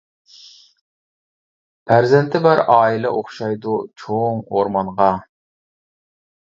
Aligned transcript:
پەرزەنتى 1.91 2.43
بار 2.47 2.63
ئائىلە 2.77 3.13
ئوخشايدۇ 3.19 3.77
چوڭ 4.05 4.43
ئورمانغا. 4.49 5.13